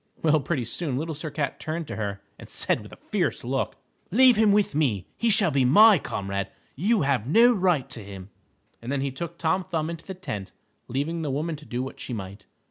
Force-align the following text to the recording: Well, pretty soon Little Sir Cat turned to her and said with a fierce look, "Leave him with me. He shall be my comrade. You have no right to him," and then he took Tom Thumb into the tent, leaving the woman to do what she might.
Well, 0.23 0.39
pretty 0.39 0.65
soon 0.65 0.97
Little 0.97 1.13
Sir 1.13 1.29
Cat 1.29 1.59
turned 1.59 1.85
to 1.85 1.95
her 1.95 2.23
and 2.39 2.49
said 2.49 2.81
with 2.81 2.91
a 2.91 2.95
fierce 3.11 3.43
look, 3.43 3.75
"Leave 4.09 4.35
him 4.35 4.51
with 4.51 4.73
me. 4.73 5.05
He 5.15 5.29
shall 5.29 5.51
be 5.51 5.63
my 5.63 5.99
comrade. 5.99 6.49
You 6.75 7.03
have 7.03 7.27
no 7.27 7.53
right 7.53 7.87
to 7.91 8.03
him," 8.03 8.31
and 8.81 8.91
then 8.91 9.01
he 9.01 9.11
took 9.11 9.37
Tom 9.37 9.63
Thumb 9.63 9.91
into 9.91 10.07
the 10.07 10.15
tent, 10.15 10.53
leaving 10.87 11.21
the 11.21 11.29
woman 11.29 11.55
to 11.55 11.65
do 11.67 11.83
what 11.83 11.99
she 11.99 12.13
might. 12.13 12.47